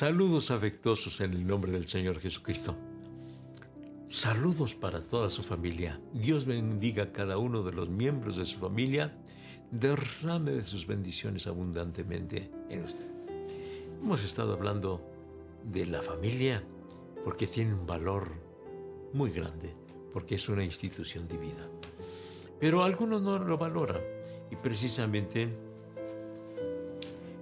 [0.00, 2.74] Saludos afectuosos en el nombre del Señor Jesucristo.
[4.08, 6.00] Saludos para toda su familia.
[6.14, 9.14] Dios bendiga a cada uno de los miembros de su familia.
[9.70, 13.04] Derrame de sus bendiciones abundantemente en usted.
[14.00, 15.02] Hemos estado hablando
[15.64, 16.64] de la familia
[17.22, 18.32] porque tiene un valor
[19.12, 19.74] muy grande,
[20.14, 21.68] porque es una institución divina.
[22.58, 24.00] Pero algunos no lo valoran
[24.50, 25.54] y precisamente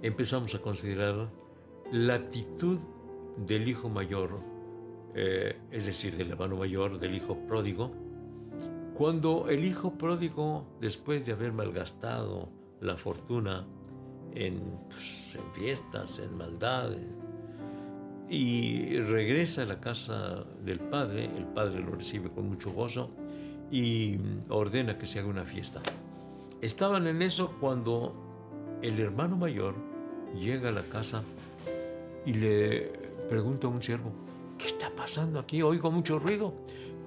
[0.00, 1.28] empezamos a considerar
[1.92, 2.78] la actitud
[3.36, 4.40] del hijo mayor,
[5.14, 7.92] eh, es decir, del hermano mayor, del hijo pródigo,
[8.94, 12.48] cuando el hijo pródigo, después de haber malgastado
[12.80, 13.66] la fortuna
[14.34, 17.06] en, pues, fiestas, en maldades,
[18.28, 23.10] y regresa a la casa del padre, el padre lo recibe con mucho gozo
[23.70, 25.80] y ordena que se haga una fiesta.
[26.60, 28.14] Estaban en eso cuando
[28.82, 29.74] el hermano mayor
[30.34, 31.22] llega a la casa
[32.26, 32.92] y le
[33.30, 34.12] pregunta a un siervo,
[34.58, 35.62] ¿qué está pasando aquí?
[35.62, 36.52] Oigo mucho ruido.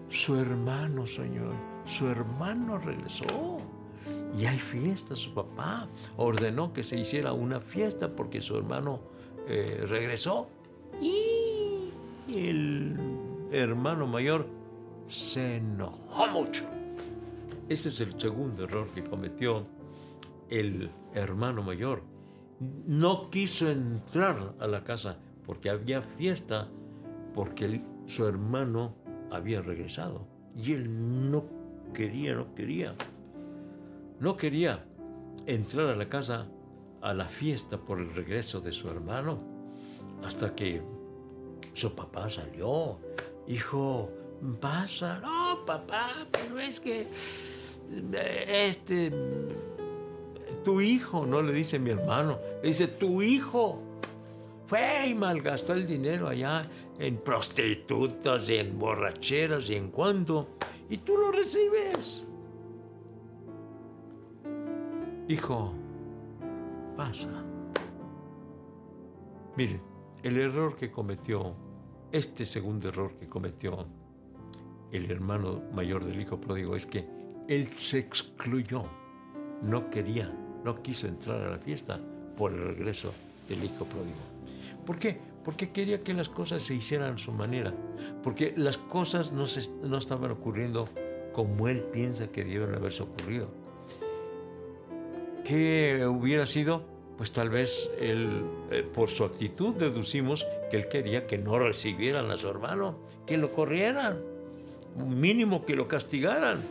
[0.08, 1.54] Su hermano, señor,
[1.86, 3.58] su hermano regresó.
[4.36, 9.02] Y hay fiesta, su papá ordenó que se hiciera una fiesta porque su hermano
[9.48, 10.48] eh, regresó.
[11.02, 11.90] Y
[12.34, 12.96] el
[13.52, 14.48] hermano mayor
[15.08, 16.64] se enojó mucho.
[17.68, 19.68] Ese es el segundo error que cometió
[20.50, 22.04] el hermano mayor
[22.60, 26.68] no quiso entrar a la casa porque había fiesta,
[27.34, 28.96] porque su hermano
[29.32, 30.28] había regresado.
[30.56, 31.46] Y él no
[31.94, 32.96] quería, no quería.
[34.20, 34.86] No quería
[35.46, 36.48] entrar a la casa
[37.02, 39.40] a la fiesta por el regreso de su hermano.
[40.24, 40.82] Hasta que
[41.74, 43.00] su papá salió.
[43.48, 44.12] Hijo,
[44.60, 45.20] pasa.
[45.22, 47.08] No, papá, pero es que
[48.48, 49.12] este
[50.70, 53.82] tu hijo, no le dice mi hermano, le dice tu hijo.
[54.68, 56.62] Fue y malgastó el dinero allá
[57.00, 60.50] en prostitutas y en borracheras y en cuanto,
[60.88, 62.28] y tú lo recibes.
[65.28, 65.74] Hijo,
[66.96, 67.44] pasa.
[69.58, 69.82] Mire,
[70.22, 71.56] el error que cometió,
[72.12, 73.88] este segundo error que cometió
[74.92, 77.08] el hermano mayor del hijo pródigo es que
[77.48, 78.84] él se excluyó,
[79.64, 80.32] no quería
[80.64, 82.00] no quiso entrar a la fiesta
[82.38, 83.14] por el regreso
[83.48, 84.18] del hijo pródigo.
[84.86, 85.18] ¿Por qué?
[85.44, 87.74] Porque quería que las cosas se hicieran a su manera,
[88.24, 89.46] porque las cosas no,
[89.98, 90.90] estaban ocurriendo
[91.34, 93.50] como él piensa que deben haberse ocurrido.
[95.44, 96.84] ¿Qué hubiera sido?
[97.18, 102.32] Pues tal vez él, eh, por su actitud deducimos que él quería que no recibieran
[102.32, 104.22] a su hermano, que lo corrieran,
[104.96, 106.62] mínimo que lo castigaran,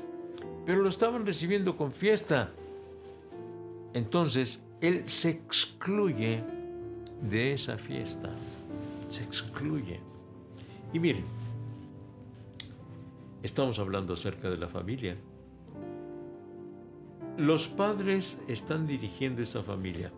[0.65, 2.53] pero lo estaban recibiendo con fiesta,
[3.99, 6.43] entonces, él se excluye
[7.21, 8.31] de esa fiesta.
[9.09, 10.01] Se excluye.
[10.93, 11.25] Y miren,
[13.43, 15.17] estamos hablando acerca de la familia.
[17.37, 20.13] Los padres están dirigiendo esa familia,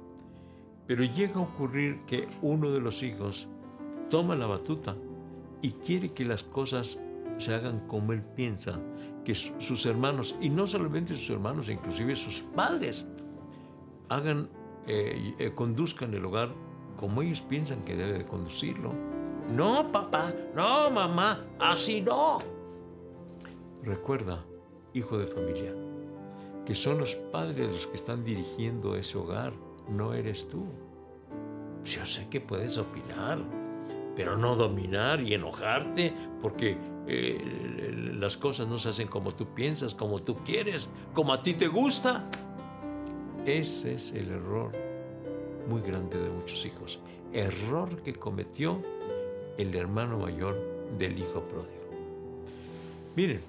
[0.86, 3.48] pero llega a ocurrir que uno de los hijos
[4.08, 4.96] toma la batuta
[5.62, 6.98] y quiere que las cosas
[7.38, 8.78] se hagan como él piensa,
[9.24, 13.06] que sus hermanos, y no solamente sus hermanos, inclusive sus padres,
[14.10, 14.50] hagan,
[14.86, 16.52] eh, eh, conduzcan el hogar
[16.98, 18.92] como ellos piensan que debe de conducirlo.
[19.54, 22.38] No, papá, no, mamá, así no.
[23.82, 24.44] Recuerda,
[24.92, 25.74] hijo de familia,
[26.66, 29.54] que son los padres los que están dirigiendo ese hogar,
[29.88, 30.66] no eres tú.
[31.84, 33.38] Yo sé que puedes opinar,
[34.14, 39.94] pero no dominar y enojarte porque eh, las cosas no se hacen como tú piensas,
[39.94, 42.30] como tú quieres, como a ti te gusta.
[43.46, 44.72] Ese es el error
[45.68, 47.00] muy grande de muchos hijos.
[47.32, 48.82] Error que cometió
[49.56, 50.56] el hermano mayor
[50.98, 51.90] del hijo pródigo.
[53.16, 53.40] Miren,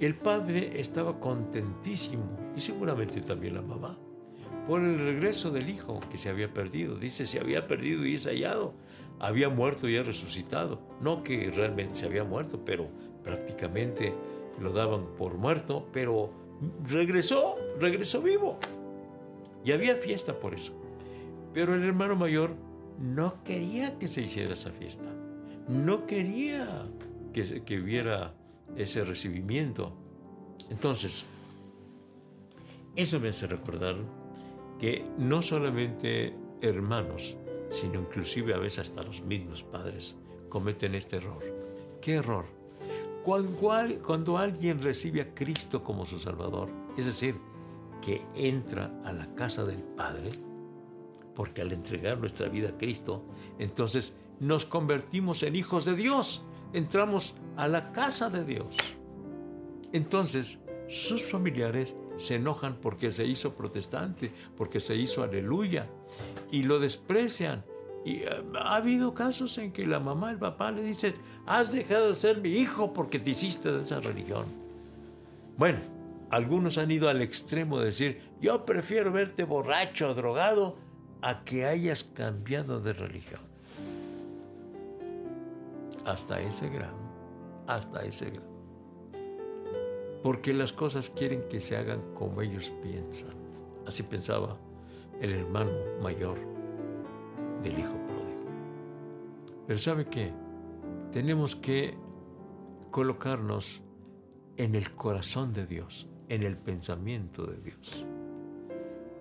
[0.00, 2.24] el padre estaba contentísimo
[2.56, 3.96] y seguramente también la mamá
[4.66, 6.96] por el regreso del hijo que se había perdido.
[6.96, 8.74] Dice, se había perdido y es hallado.
[9.18, 10.80] Había muerto y ha resucitado.
[11.00, 12.88] No que realmente se había muerto, pero
[13.22, 14.14] prácticamente
[14.60, 16.30] lo daban por muerto, pero
[16.88, 18.58] regresó, regresó vivo.
[19.64, 20.72] Y había fiesta por eso.
[21.52, 22.54] Pero el hermano mayor
[22.98, 25.08] no quería que se hiciera esa fiesta.
[25.68, 26.86] No quería
[27.32, 28.34] que, que hubiera
[28.76, 29.92] ese recibimiento.
[30.70, 31.26] Entonces,
[32.96, 33.96] eso me hace recordar
[34.78, 37.36] que no solamente hermanos,
[37.70, 40.16] sino inclusive a veces hasta los mismos padres
[40.48, 41.42] cometen este error.
[42.00, 42.61] ¿Qué error?
[43.24, 47.36] Cuando, alguien recibe a Cristo como su Salvador, es decir,
[48.00, 50.32] que entra a la casa del Padre,
[51.34, 53.24] Porque al entregar nuestra vida a Cristo,
[53.58, 56.42] entonces nos convertimos en hijos de Dios.
[56.74, 58.76] Entramos a la casa de Dios.
[59.92, 60.58] Entonces,
[60.88, 65.88] sus familiares se enojan porque se hizo protestante, porque se hizo aleluya,
[66.50, 67.64] y lo desprecian.
[68.04, 71.14] Y eh, ha habido casos en que la mamá, el papá le dice,
[71.46, 74.46] has dejado de ser mi hijo porque te hiciste de esa religión.
[75.56, 75.78] Bueno,
[76.30, 80.76] algunos han ido al extremo de decir, yo prefiero verte borracho, drogado,
[81.20, 83.40] a que hayas cambiado de religión.
[86.04, 86.96] Hasta ese grado,
[87.68, 88.52] hasta ese grado
[90.22, 93.34] porque las cosas quieren que se hagan como ellos piensan.
[93.86, 94.56] Así pensaba
[95.20, 96.51] el hermano mayor
[97.62, 98.44] del hijo pródigo.
[99.66, 100.32] Pero ¿sabe qué?
[101.10, 101.96] Tenemos que
[102.90, 103.82] colocarnos
[104.56, 108.04] en el corazón de Dios, en el pensamiento de Dios.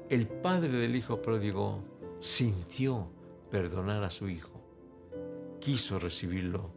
[0.10, 1.84] El padre del hijo pródigo
[2.20, 3.10] sintió
[3.50, 4.62] perdonar a su hijo,
[5.60, 6.72] quiso recibirlo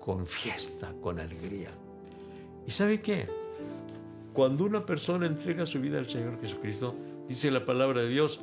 [0.00, 1.70] con fiesta, con alegría
[2.66, 3.28] ¿Y sabe qué?
[4.32, 6.94] Cuando una persona entrega su vida al Señor Jesucristo,
[7.28, 8.40] dice la palabra de Dios,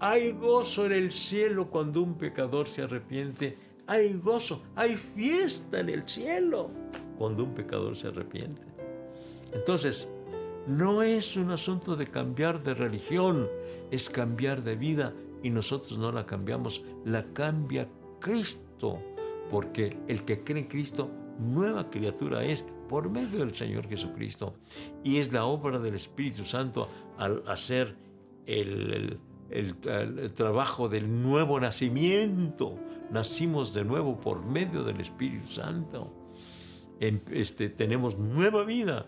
[0.00, 3.58] hay gozo en el cielo cuando un pecador se arrepiente.
[3.86, 6.70] Hay gozo, hay fiesta en el cielo
[7.18, 8.62] cuando un pecador se arrepiente.
[9.52, 10.08] Entonces,
[10.66, 13.48] no es un asunto de cambiar de religión,
[13.90, 17.88] es cambiar de vida y nosotros no la cambiamos, la cambia
[18.18, 19.00] Cristo,
[19.50, 21.08] porque el que cree en Cristo,
[21.38, 24.54] nueva criatura es, por medio del Señor Jesucristo.
[25.04, 27.96] Y es la obra del Espíritu Santo al hacer
[28.46, 29.18] el,
[30.34, 32.78] trabajo del nuevo nacimiento.
[33.10, 36.12] Nacimos de nuevo por medio del Espíritu Santo.
[37.00, 39.06] Este, tenemos nueva vida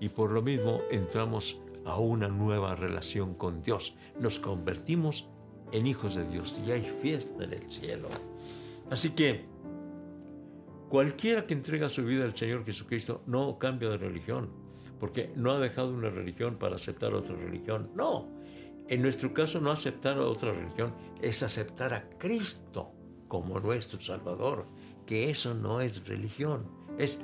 [0.00, 3.94] y por lo mismo entramos a una nueva relación con Dios.
[4.18, 5.28] Nos convertimos
[5.72, 8.08] en hijos de Dios y hay fiesta en el cielo.
[8.90, 9.58] Así que
[10.88, 14.48] Cualquiera que entrega su vida al Señor Jesucristo no cambia de religión,
[14.98, 17.90] porque no ha dejado una religión para aceptar otra religión.
[17.94, 18.26] No,
[18.88, 22.92] en nuestro caso no aceptar otra religión es aceptar a Cristo
[23.28, 24.66] como nuestro Salvador,
[25.06, 26.66] que eso no es religión,
[26.98, 27.20] es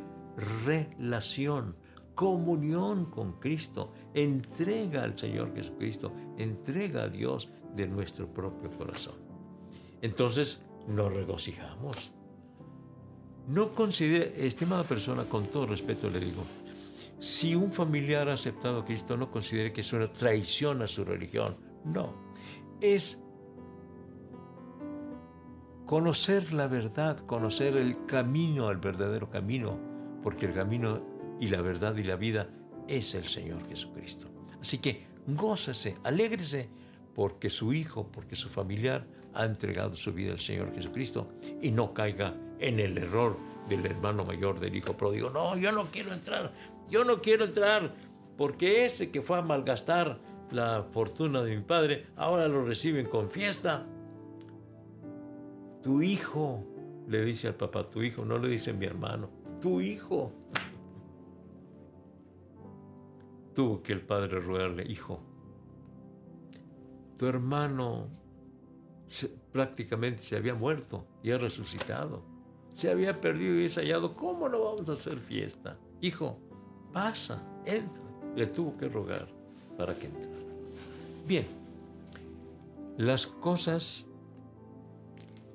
[0.64, 1.76] relación,
[2.14, 9.14] comunión con Cristo, entrega al Señor Jesucristo, entrega a Dios de nuestro propio corazón.
[10.02, 12.12] Entonces nos regocijamos
[13.48, 16.42] no considere, estimada persona, con todo respeto le digo,
[17.24, 21.06] si un familiar ha aceptado a Cristo, no considere que es una traición a su
[21.06, 21.56] religión.
[21.82, 22.12] No,
[22.82, 23.18] es
[25.86, 29.78] conocer la verdad, conocer el camino al verdadero camino,
[30.22, 31.00] porque el camino
[31.40, 32.50] y la verdad y la vida
[32.88, 34.26] es el Señor Jesucristo.
[34.60, 36.68] Así que gózese, alégrese,
[37.14, 41.32] porque su hijo, porque su familiar ha entregado su vida al Señor Jesucristo
[41.62, 43.38] y no caiga en el error
[43.68, 45.30] del hermano mayor del hijo pródigo.
[45.30, 46.52] No, yo no quiero entrar,
[46.90, 47.94] yo no quiero entrar,
[48.36, 50.18] porque ese que fue a malgastar
[50.50, 53.86] la fortuna de mi padre, ahora lo reciben con fiesta.
[55.82, 56.64] Tu hijo,
[57.08, 60.32] le dice al papá, tu hijo, no le dice mi hermano, tu hijo.
[63.54, 65.20] Tuvo que el padre rogarle, hijo,
[67.16, 68.08] tu hermano
[69.52, 72.33] prácticamente se había muerto y ha resucitado
[72.74, 75.78] se había perdido y hallado, ¿cómo no vamos a hacer fiesta?
[76.00, 76.36] Hijo,
[76.92, 78.02] pasa, entra.
[78.34, 79.28] Le tuvo que rogar
[79.78, 80.28] para que entrara.
[81.26, 81.46] Bien,
[82.98, 84.06] las cosas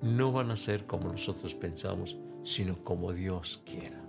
[0.01, 4.01] no van a ser como nosotros pensamos, sino como Dios quiera.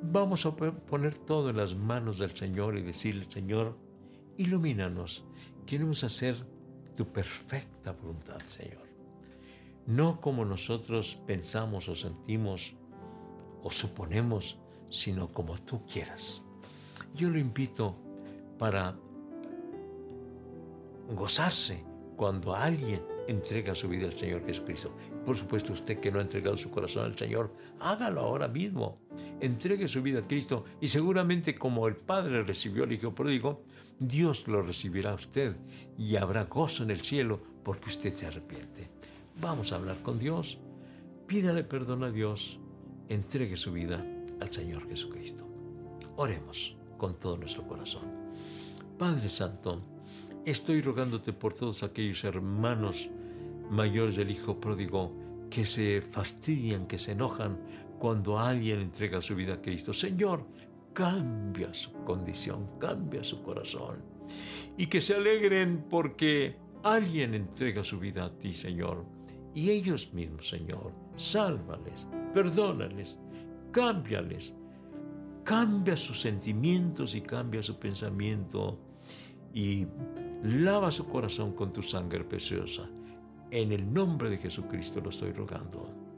[0.00, 3.76] Vamos a poner todo en las manos del Señor y decirle, Señor,
[4.36, 5.24] ilumínanos.
[5.66, 6.36] Queremos hacer
[6.96, 8.91] tu perfecta voluntad, Señor
[9.86, 12.74] no como nosotros pensamos o sentimos
[13.62, 14.58] o suponemos,
[14.90, 16.44] sino como tú quieras.
[17.14, 17.96] Yo lo invito
[18.58, 18.96] para
[21.14, 21.84] gozarse
[22.16, 24.94] cuando alguien entrega su vida al Señor Jesucristo.
[25.24, 29.00] Por supuesto, usted que no ha entregado su corazón al Señor, hágalo ahora mismo.
[29.40, 33.64] Entregue su vida a Cristo y seguramente como el Padre recibió al Hijo pródigo,
[33.98, 35.56] Dios lo recibirá a usted
[35.96, 38.90] y habrá gozo en el cielo porque usted se arrepiente.
[39.40, 40.58] Vamos a hablar con Dios.
[41.26, 42.58] Pídale perdón a Dios.
[43.08, 44.04] Entregue su vida
[44.40, 45.46] al Señor Jesucristo.
[46.16, 48.02] Oremos con todo nuestro corazón.
[48.98, 49.82] Padre Santo,
[50.44, 53.08] estoy rogándote por todos aquellos hermanos
[53.70, 55.12] mayores del Hijo pródigo
[55.50, 57.58] que se fastidian, que se enojan
[57.98, 59.92] cuando alguien entrega su vida a Cristo.
[59.92, 60.46] Señor,
[60.92, 64.02] cambia su condición, cambia su corazón.
[64.76, 69.04] Y que se alegren porque Alguien entrega su vida a ti, Señor,
[69.54, 73.18] y ellos mismos, Señor, sálvales, perdónales,
[73.70, 74.54] cámbiales,
[75.44, 78.78] cambia sus sentimientos y cambia su pensamiento
[79.52, 79.86] y
[80.42, 82.88] lava su corazón con tu sangre preciosa.
[83.50, 86.11] En el nombre de Jesucristo lo estoy rogando.